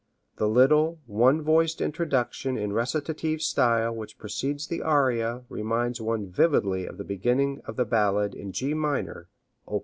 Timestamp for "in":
2.57-2.73, 8.33-8.51